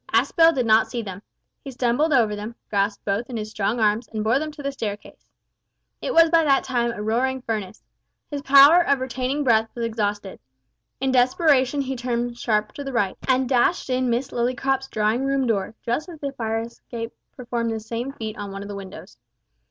Aspel 0.11 0.51
did 0.55 0.65
not 0.65 0.89
see 0.89 1.03
them. 1.03 1.21
He 1.63 1.69
stumbled 1.69 2.11
over 2.11 2.35
them, 2.35 2.55
grasped 2.71 3.05
both 3.05 3.29
in 3.29 3.37
his 3.37 3.51
strong 3.51 3.79
arms, 3.79 4.07
and 4.07 4.23
bore 4.23 4.39
them 4.39 4.51
to 4.53 4.63
the 4.63 4.71
staircase. 4.71 5.27
It 6.01 6.11
was 6.15 6.31
by 6.31 6.43
that 6.43 6.63
time 6.63 6.91
a 6.91 7.03
roaring 7.03 7.43
furnace. 7.43 7.83
His 8.31 8.41
power 8.41 8.81
of 8.81 8.99
retaining 8.99 9.43
breath 9.43 9.69
was 9.75 9.85
exhausted. 9.85 10.39
In 10.99 11.11
desperation 11.11 11.81
he 11.81 11.95
turned 11.95 12.39
sharp 12.39 12.71
to 12.73 12.83
the 12.83 12.93
right, 12.93 13.15
and 13.27 13.47
dashed 13.47 13.91
in 13.91 14.09
Miss 14.09 14.29
Lillycrop's 14.31 14.87
drawing 14.87 15.23
room 15.23 15.45
door, 15.45 15.75
just 15.83 16.09
as 16.09 16.19
the 16.19 16.31
fire 16.31 16.61
escape 16.61 17.13
performed 17.37 17.71
the 17.71 17.79
same 17.79 18.11
feat 18.11 18.35
on 18.39 18.51
one 18.51 18.63
of 18.63 18.69
the 18.69 18.75
windows. 18.75 19.19